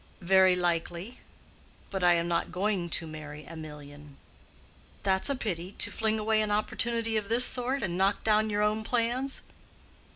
"Very 0.23 0.55
likely. 0.55 1.19
But 1.91 2.03
I 2.03 2.15
am 2.15 2.27
not 2.27 2.51
going 2.51 2.89
to 2.89 3.05
marry 3.05 3.45
a 3.45 3.55
million." 3.55 4.17
"That's 5.03 5.29
a 5.29 5.35
pity—to 5.35 5.91
fling 5.91 6.17
away 6.17 6.41
an 6.41 6.49
opportunity 6.49 7.17
of 7.17 7.29
this 7.29 7.45
sort, 7.45 7.83
and 7.83 7.99
knock 7.99 8.23
down 8.23 8.49
your 8.49 8.63
own 8.63 8.83
plans." 8.83 9.43